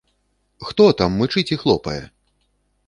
[0.69, 2.03] Хто там мычыць і хлопае?